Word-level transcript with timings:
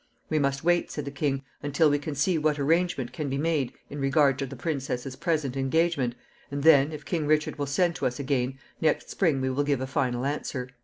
"We 0.31 0.39
must 0.39 0.63
wait," 0.63 0.89
said 0.89 1.05
the 1.05 1.11
king, 1.11 1.43
"until 1.61 1.91
we 1.91 1.99
can 1.99 2.15
see 2.15 2.39
what 2.39 2.57
arrangement 2.57 3.13
can 3.13 3.29
be 3.29 3.37
made 3.37 3.71
in 3.87 3.99
regard 3.99 4.39
to 4.39 4.47
the 4.47 4.55
princess's 4.55 5.15
present 5.15 5.55
engagement, 5.55 6.15
and 6.49 6.63
then, 6.63 6.91
if 6.91 7.05
King 7.05 7.27
Richard 7.27 7.59
will 7.59 7.67
send 7.67 7.93
to 7.97 8.07
us 8.07 8.19
again, 8.19 8.57
next 8.81 9.11
spring 9.11 9.41
we 9.41 9.51
will 9.51 9.63
give 9.63 9.79
a 9.79 9.85
final 9.85 10.25
answer." 10.25 10.71